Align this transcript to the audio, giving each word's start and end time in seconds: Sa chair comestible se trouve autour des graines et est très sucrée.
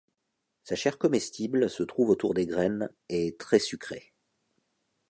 Sa 0.63 0.75
chair 0.75 0.97
comestible 0.97 1.69
se 1.69 1.83
trouve 1.83 2.09
autour 2.09 2.33
des 2.33 2.47
graines 2.47 2.89
et 3.07 3.27
est 3.27 3.39
très 3.39 3.59
sucrée. 3.59 4.15